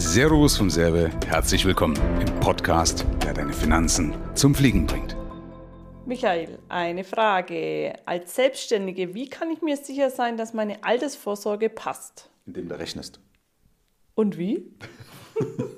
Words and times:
Servus 0.00 0.56
vom 0.56 0.70
Serve, 0.70 1.10
herzlich 1.26 1.64
willkommen 1.64 1.96
im 2.20 2.38
Podcast, 2.38 3.04
der 3.20 3.34
deine 3.34 3.52
Finanzen 3.52 4.14
zum 4.36 4.54
Fliegen 4.54 4.86
bringt. 4.86 5.16
Michael, 6.06 6.60
eine 6.68 7.02
Frage. 7.02 7.94
Als 8.06 8.36
Selbstständige, 8.36 9.12
wie 9.14 9.28
kann 9.28 9.50
ich 9.50 9.60
mir 9.60 9.76
sicher 9.76 10.10
sein, 10.10 10.36
dass 10.36 10.54
meine 10.54 10.84
Altersvorsorge 10.84 11.68
passt? 11.68 12.30
Indem 12.46 12.68
du 12.68 12.78
rechnest. 12.78 13.18
Und 14.14 14.38
wie? 14.38 14.70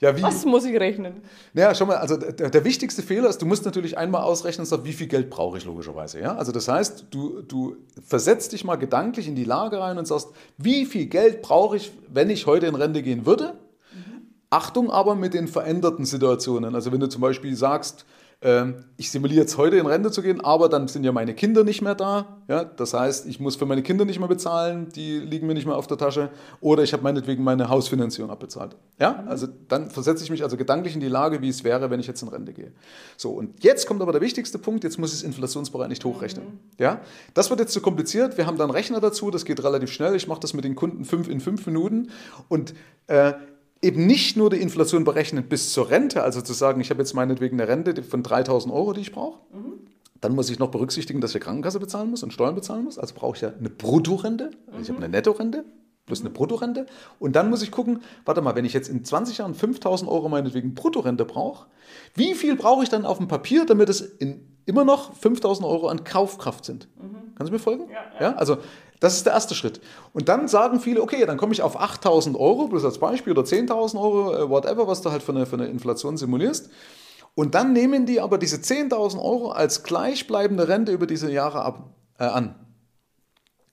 Ja, 0.00 0.16
wie? 0.16 0.22
Was 0.22 0.44
muss 0.44 0.64
ich 0.64 0.78
rechnen? 0.78 1.22
Naja, 1.54 1.74
schau 1.74 1.86
mal, 1.86 1.96
also 1.96 2.16
der, 2.16 2.50
der, 2.50 2.64
wichtigste 2.64 3.02
Fehler 3.02 3.28
ist, 3.28 3.42
du 3.42 3.46
musst 3.46 3.64
natürlich 3.64 3.98
einmal 3.98 4.22
ausrechnen, 4.22 4.66
wie 4.84 4.92
viel 4.92 5.08
Geld 5.08 5.28
brauche 5.28 5.58
ich 5.58 5.64
logischerweise. 5.64 6.20
Ja? 6.20 6.36
Also 6.36 6.52
das 6.52 6.68
heißt, 6.68 7.06
du, 7.10 7.42
du 7.42 7.76
versetzt 8.06 8.52
dich 8.52 8.64
mal 8.64 8.76
gedanklich 8.76 9.26
in 9.26 9.34
die 9.34 9.44
Lage 9.44 9.80
rein 9.80 9.98
und 9.98 10.06
sagst, 10.06 10.28
wie 10.56 10.86
viel 10.86 11.06
Geld 11.06 11.42
brauche 11.42 11.76
ich, 11.76 11.90
wenn 12.08 12.30
ich 12.30 12.46
heute 12.46 12.66
in 12.66 12.76
Rente 12.76 13.02
gehen 13.02 13.26
würde? 13.26 13.54
Mhm. 13.92 14.28
Achtung 14.50 14.90
aber 14.90 15.16
mit 15.16 15.34
den 15.34 15.48
veränderten 15.48 16.04
Situationen. 16.04 16.76
Also 16.76 16.92
wenn 16.92 17.00
du 17.00 17.08
zum 17.08 17.20
Beispiel 17.20 17.56
sagst, 17.56 18.06
ich 18.40 19.10
simuliere 19.10 19.40
jetzt 19.40 19.58
heute 19.58 19.78
in 19.78 19.86
Rente 19.86 20.12
zu 20.12 20.22
gehen, 20.22 20.40
aber 20.40 20.68
dann 20.68 20.86
sind 20.86 21.02
ja 21.02 21.10
meine 21.10 21.34
Kinder 21.34 21.64
nicht 21.64 21.82
mehr 21.82 21.96
da. 21.96 22.38
Ja? 22.46 22.62
Das 22.62 22.94
heißt, 22.94 23.26
ich 23.26 23.40
muss 23.40 23.56
für 23.56 23.66
meine 23.66 23.82
Kinder 23.82 24.04
nicht 24.04 24.20
mehr 24.20 24.28
bezahlen, 24.28 24.90
die 24.94 25.18
liegen 25.18 25.48
mir 25.48 25.54
nicht 25.54 25.66
mehr 25.66 25.74
auf 25.74 25.88
der 25.88 25.96
Tasche. 25.96 26.30
Oder 26.60 26.84
ich 26.84 26.92
habe 26.92 27.02
meinetwegen 27.02 27.42
meine 27.42 27.68
Hausfinanzierung 27.68 28.30
abbezahlt. 28.30 28.76
Ja? 29.00 29.24
Also 29.26 29.48
dann 29.66 29.90
versetze 29.90 30.22
ich 30.22 30.30
mich 30.30 30.44
also 30.44 30.56
gedanklich 30.56 30.94
in 30.94 31.00
die 31.00 31.08
Lage, 31.08 31.42
wie 31.42 31.48
es 31.48 31.64
wäre, 31.64 31.90
wenn 31.90 31.98
ich 31.98 32.06
jetzt 32.06 32.22
in 32.22 32.28
Rente 32.28 32.52
gehe. 32.52 32.70
So, 33.16 33.30
und 33.30 33.64
jetzt 33.64 33.88
kommt 33.88 34.02
aber 34.02 34.12
der 34.12 34.20
wichtigste 34.20 34.60
Punkt, 34.60 34.84
jetzt 34.84 34.98
muss 35.00 35.10
ich 35.12 35.18
es 35.18 35.22
inflationsbereinigt 35.24 36.04
hochrechnen. 36.04 36.44
Mhm. 36.44 36.58
Ja? 36.78 37.00
Das 37.34 37.50
wird 37.50 37.58
jetzt 37.58 37.72
zu 37.72 37.80
kompliziert. 37.80 38.38
Wir 38.38 38.46
haben 38.46 38.56
da 38.56 38.62
einen 38.62 38.72
Rechner 38.72 39.00
dazu, 39.00 39.32
das 39.32 39.46
geht 39.46 39.64
relativ 39.64 39.90
schnell. 39.90 40.14
Ich 40.14 40.28
mache 40.28 40.40
das 40.40 40.54
mit 40.54 40.62
den 40.64 40.76
Kunden 40.76 41.04
fünf 41.04 41.28
in 41.28 41.40
fünf 41.40 41.66
Minuten. 41.66 42.10
Und 42.48 42.72
äh, 43.08 43.32
eben 43.82 44.06
nicht 44.06 44.36
nur 44.36 44.50
die 44.50 44.60
Inflation 44.60 45.04
berechnen 45.04 45.44
bis 45.48 45.72
zur 45.72 45.90
Rente, 45.90 46.22
also 46.22 46.40
zu 46.40 46.52
sagen, 46.52 46.80
ich 46.80 46.90
habe 46.90 47.00
jetzt 47.00 47.14
meinetwegen 47.14 47.60
eine 47.60 47.68
Rente 47.68 48.02
von 48.02 48.22
3000 48.22 48.72
Euro, 48.74 48.92
die 48.92 49.02
ich 49.02 49.12
brauche. 49.12 49.40
Mhm. 49.52 49.74
Dann 50.20 50.34
muss 50.34 50.50
ich 50.50 50.58
noch 50.58 50.70
berücksichtigen, 50.70 51.20
dass 51.20 51.34
ich 51.34 51.40
Krankenkasse 51.40 51.78
bezahlen 51.78 52.10
muss 52.10 52.22
und 52.24 52.32
Steuern 52.32 52.56
bezahlen 52.56 52.84
muss. 52.84 52.98
Also 52.98 53.14
brauche 53.14 53.36
ich 53.36 53.42
ja 53.42 53.52
eine 53.56 53.70
Bruttorente. 53.70 54.50
Also 54.66 54.82
ich 54.82 54.88
habe 54.88 54.98
eine 54.98 55.08
Nettorente 55.08 55.64
plus 56.08 56.20
eine 56.20 56.30
Bruttorente. 56.30 56.86
Und 57.20 57.36
dann 57.36 57.48
muss 57.50 57.62
ich 57.62 57.70
gucken, 57.70 58.00
warte 58.24 58.40
mal, 58.40 58.56
wenn 58.56 58.64
ich 58.64 58.72
jetzt 58.72 58.88
in 58.88 59.04
20 59.04 59.38
Jahren 59.38 59.54
5000 59.54 60.10
Euro 60.10 60.28
meinetwegen 60.28 60.74
Bruttorente 60.74 61.24
brauche, 61.24 61.68
wie 62.14 62.34
viel 62.34 62.56
brauche 62.56 62.82
ich 62.82 62.88
dann 62.88 63.06
auf 63.06 63.18
dem 63.18 63.28
Papier, 63.28 63.64
damit 63.64 63.88
es 63.88 64.00
in, 64.00 64.58
immer 64.66 64.84
noch 64.84 65.14
5000 65.14 65.68
Euro 65.68 65.88
an 65.88 66.02
Kaufkraft 66.02 66.64
sind? 66.64 66.88
Mhm. 66.96 67.34
Kannst 67.36 67.50
du 67.50 67.54
mir 67.54 67.60
folgen? 67.60 67.88
Ja, 67.90 68.20
ja. 68.20 68.30
ja, 68.30 68.36
Also 68.36 68.58
das 69.00 69.16
ist 69.16 69.26
der 69.26 69.32
erste 69.32 69.54
Schritt. 69.54 69.80
Und 70.12 70.28
dann 70.28 70.48
sagen 70.48 70.80
viele, 70.80 71.02
okay, 71.02 71.24
dann 71.24 71.36
komme 71.36 71.52
ich 71.52 71.62
auf 71.62 71.80
8000 71.80 72.36
Euro, 72.36 72.66
bloß 72.66 72.84
als 72.84 72.98
Beispiel, 72.98 73.32
oder 73.32 73.42
10.000 73.42 74.00
Euro, 74.00 74.34
äh, 74.34 74.50
whatever, 74.50 74.88
was 74.88 75.02
du 75.02 75.10
halt 75.10 75.22
für 75.22 75.32
eine, 75.32 75.46
für 75.46 75.56
eine 75.56 75.66
Inflation 75.66 76.16
simulierst. 76.16 76.70
Und 77.34 77.54
dann 77.54 77.72
nehmen 77.72 78.06
die 78.06 78.20
aber 78.20 78.38
diese 78.38 78.56
10.000 78.56 79.22
Euro 79.22 79.50
als 79.50 79.84
gleichbleibende 79.84 80.66
Rente 80.66 80.92
über 80.92 81.06
diese 81.06 81.30
Jahre 81.30 81.62
ab, 81.62 81.94
äh, 82.18 82.24
an. 82.24 82.56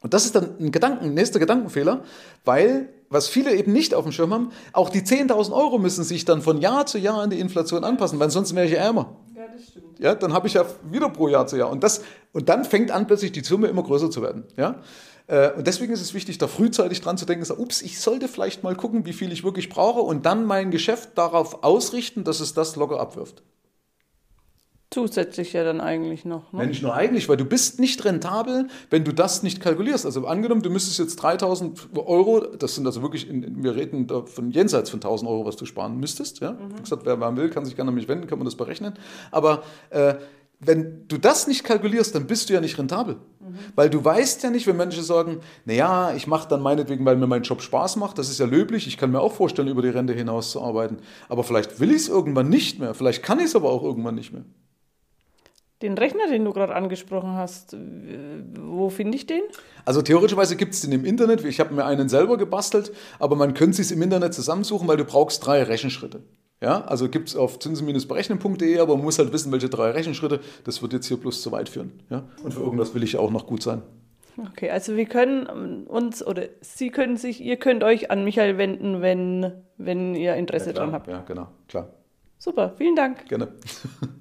Und 0.00 0.14
das 0.14 0.24
ist 0.24 0.34
dann 0.34 0.56
ein 0.58 0.72
Gedanken, 0.72 1.12
nächster 1.12 1.38
Gedankenfehler, 1.38 2.04
weil, 2.46 2.88
was 3.10 3.28
viele 3.28 3.54
eben 3.54 3.72
nicht 3.72 3.94
auf 3.94 4.04
dem 4.04 4.12
Schirm 4.12 4.32
haben, 4.32 4.50
auch 4.72 4.88
die 4.88 5.02
10.000 5.02 5.52
Euro 5.52 5.78
müssen 5.78 6.04
sich 6.04 6.24
dann 6.24 6.40
von 6.40 6.62
Jahr 6.62 6.86
zu 6.86 6.96
Jahr 6.96 7.20
an 7.20 7.28
die 7.28 7.38
Inflation 7.38 7.84
anpassen, 7.84 8.18
weil 8.18 8.30
sonst 8.30 8.54
wäre 8.54 8.66
ich 8.66 8.72
ärmer. 8.72 9.19
Ja, 9.98 10.14
dann 10.14 10.32
habe 10.32 10.46
ich 10.46 10.54
ja 10.54 10.64
wieder 10.90 11.08
pro 11.08 11.28
Jahr 11.28 11.46
zu 11.46 11.56
Jahr. 11.56 11.70
Und, 11.70 11.82
das, 11.82 12.02
und 12.32 12.48
dann 12.48 12.64
fängt 12.64 12.90
an, 12.90 13.06
plötzlich 13.06 13.32
die 13.32 13.42
Summe 13.44 13.68
immer 13.68 13.82
größer 13.82 14.10
zu 14.10 14.22
werden. 14.22 14.44
Ja? 14.56 14.76
Äh, 15.26 15.52
und 15.52 15.66
deswegen 15.66 15.92
ist 15.92 16.00
es 16.00 16.14
wichtig, 16.14 16.38
da 16.38 16.48
frühzeitig 16.48 17.00
dran 17.00 17.16
zu 17.16 17.26
denken, 17.26 17.44
so, 17.44 17.56
ups, 17.56 17.82
ich 17.82 18.00
sollte 18.00 18.28
vielleicht 18.28 18.62
mal 18.62 18.74
gucken, 18.74 19.06
wie 19.06 19.12
viel 19.12 19.32
ich 19.32 19.44
wirklich 19.44 19.68
brauche 19.68 20.00
und 20.00 20.26
dann 20.26 20.44
mein 20.44 20.70
Geschäft 20.70 21.10
darauf 21.16 21.62
ausrichten, 21.62 22.24
dass 22.24 22.40
es 22.40 22.54
das 22.54 22.76
locker 22.76 22.98
abwirft. 22.98 23.42
Zusätzlich 24.92 25.52
ja 25.52 25.62
dann 25.62 25.80
eigentlich 25.80 26.24
noch. 26.24 26.52
Ne? 26.52 26.66
Nicht 26.66 26.82
nur 26.82 26.92
eigentlich, 26.94 27.28
weil 27.28 27.36
du 27.36 27.44
bist 27.44 27.78
nicht 27.78 28.04
rentabel, 28.04 28.66
wenn 28.90 29.04
du 29.04 29.12
das 29.12 29.44
nicht 29.44 29.60
kalkulierst. 29.60 30.04
Also 30.04 30.26
angenommen, 30.26 30.62
du 30.62 30.70
müsstest 30.70 30.98
jetzt 30.98 31.14
3000 31.16 31.96
Euro, 31.96 32.40
das 32.40 32.74
sind 32.74 32.86
also 32.86 33.00
wirklich, 33.00 33.30
in, 33.30 33.62
wir 33.62 33.76
reden 33.76 34.08
da 34.08 34.22
von 34.22 34.50
jenseits 34.50 34.90
von 34.90 34.98
1000 34.98 35.30
Euro, 35.30 35.46
was 35.46 35.54
du 35.54 35.64
sparen 35.64 36.00
müsstest. 36.00 36.40
Ja? 36.40 36.52
Mhm. 36.52 36.76
Wie 36.76 36.82
gesagt, 36.82 37.06
wer 37.06 37.16
mal 37.16 37.36
will, 37.36 37.50
kann 37.50 37.64
sich 37.64 37.76
gerne 37.76 37.90
an 37.90 37.94
mich 37.94 38.08
wenden, 38.08 38.26
kann 38.26 38.38
man 38.38 38.46
das 38.46 38.56
berechnen. 38.56 38.94
Aber 39.30 39.62
äh, 39.90 40.14
wenn 40.58 41.06
du 41.06 41.18
das 41.18 41.46
nicht 41.46 41.62
kalkulierst, 41.62 42.14
dann 42.16 42.26
bist 42.26 42.48
du 42.48 42.54
ja 42.54 42.60
nicht 42.60 42.76
rentabel. 42.76 43.14
Mhm. 43.14 43.54
Weil 43.76 43.90
du 43.90 44.04
weißt 44.04 44.42
ja 44.42 44.50
nicht, 44.50 44.66
wenn 44.66 44.76
Menschen 44.76 45.04
sagen, 45.04 45.38
naja, 45.66 46.12
ich 46.16 46.26
mache 46.26 46.48
dann 46.48 46.62
meinetwegen, 46.62 47.04
weil 47.04 47.14
mir 47.14 47.28
mein 47.28 47.42
Job 47.42 47.62
Spaß 47.62 47.94
macht, 47.94 48.18
das 48.18 48.28
ist 48.28 48.40
ja 48.40 48.46
löblich, 48.46 48.88
ich 48.88 48.98
kann 48.98 49.12
mir 49.12 49.20
auch 49.20 49.32
vorstellen, 49.34 49.68
über 49.68 49.82
die 49.82 49.88
Rente 49.88 50.14
hinaus 50.14 50.50
zu 50.50 50.60
arbeiten. 50.60 50.98
Aber 51.28 51.44
vielleicht 51.44 51.78
will 51.78 51.90
ich 51.90 51.98
es 51.98 52.08
irgendwann 52.08 52.48
nicht 52.48 52.80
mehr, 52.80 52.92
vielleicht 52.92 53.22
kann 53.22 53.38
ich 53.38 53.46
es 53.46 53.56
aber 53.56 53.70
auch 53.70 53.84
irgendwann 53.84 54.16
nicht 54.16 54.32
mehr. 54.32 54.44
Den 55.82 55.96
Rechner, 55.96 56.28
den 56.28 56.44
du 56.44 56.52
gerade 56.52 56.74
angesprochen 56.74 57.34
hast, 57.34 57.74
wo 58.54 58.90
finde 58.90 59.16
ich 59.16 59.26
den? 59.26 59.40
Also 59.86 60.02
theoretischerweise 60.02 60.56
gibt 60.56 60.74
es 60.74 60.82
den 60.82 60.92
im 60.92 61.06
Internet. 61.06 61.42
Ich 61.44 61.58
habe 61.58 61.72
mir 61.72 61.86
einen 61.86 62.10
selber 62.10 62.36
gebastelt, 62.36 62.92
aber 63.18 63.34
man 63.34 63.54
könnte 63.54 63.80
es 63.80 63.90
im 63.90 64.02
Internet 64.02 64.34
zusammensuchen, 64.34 64.86
weil 64.88 64.98
du 64.98 65.04
brauchst 65.04 65.46
drei 65.46 65.62
Rechenschritte. 65.62 66.22
Ja, 66.62 66.82
also 66.82 67.08
gibt 67.08 67.30
es 67.30 67.36
auf 67.36 67.58
zinsen-berechnen.de, 67.58 68.78
aber 68.78 68.96
man 68.96 69.04
muss 69.04 69.18
halt 69.18 69.32
wissen, 69.32 69.50
welche 69.50 69.70
drei 69.70 69.92
Rechenschritte. 69.92 70.40
Das 70.64 70.82
wird 70.82 70.92
jetzt 70.92 71.06
hier 71.06 71.16
bloß 71.16 71.40
zu 71.40 71.50
weit 71.52 71.70
führen. 71.70 71.92
Ja? 72.10 72.24
Und 72.44 72.52
für 72.52 72.60
irgendwas 72.60 72.94
will 72.94 73.02
ich 73.02 73.16
auch 73.16 73.30
noch 73.30 73.46
gut 73.46 73.62
sein. 73.62 73.80
Okay, 74.52 74.70
also 74.70 74.96
wir 74.96 75.06
können 75.06 75.86
uns 75.86 76.24
oder 76.24 76.44
Sie 76.60 76.90
können 76.90 77.16
sich, 77.16 77.42
ihr 77.42 77.56
könnt 77.56 77.82
euch 77.82 78.10
an 78.10 78.24
Michael 78.24 78.58
wenden, 78.58 79.00
wenn, 79.00 79.52
wenn 79.78 80.14
ihr 80.14 80.34
Interesse 80.34 80.68
ja, 80.68 80.72
daran 80.74 80.92
habt. 80.92 81.08
Ja, 81.08 81.22
genau, 81.26 81.48
klar. 81.68 81.88
Super, 82.38 82.74
vielen 82.76 82.96
Dank. 82.96 83.26
Gerne. 83.26 83.48